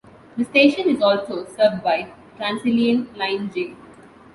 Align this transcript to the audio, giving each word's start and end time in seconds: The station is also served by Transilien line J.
The 0.35 0.45
station 0.45 0.89
is 0.89 0.99
also 0.99 1.45
served 1.45 1.83
by 1.83 2.11
Transilien 2.35 3.15
line 3.15 3.51
J. 3.53 3.75